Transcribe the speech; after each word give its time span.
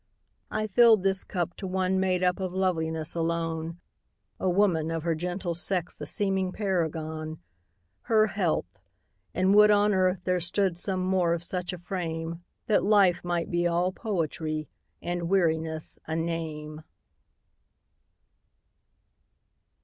I 0.49 0.65
fill'd 0.65 1.03
this 1.03 1.23
cup 1.23 1.55
to 1.57 1.67
one 1.67 1.99
made 1.99 2.23
up 2.23 2.39
Of 2.39 2.55
loveliness 2.55 3.13
alone, 3.13 3.79
A 4.39 4.49
woman, 4.49 4.89
of 4.89 5.03
her 5.03 5.13
gentle 5.13 5.53
sex 5.53 5.95
The 5.95 6.07
seeming 6.07 6.51
paragon 6.51 7.39
Her 8.09 8.25
health! 8.25 8.79
and 9.35 9.53
would 9.53 9.69
on 9.69 9.93
earth 9.93 10.21
there 10.23 10.39
stood, 10.39 10.79
Some 10.79 11.01
more 11.05 11.35
of 11.35 11.43
such 11.43 11.71
a 11.71 11.77
frame, 11.77 12.43
That 12.65 12.83
life 12.83 13.23
might 13.23 13.51
be 13.51 13.67
all 13.67 13.91
poetry, 13.91 14.67
And 15.03 15.29
weariness 15.29 15.99
a 16.07 16.15
name. 16.15 16.81